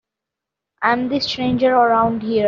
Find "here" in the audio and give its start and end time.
2.23-2.31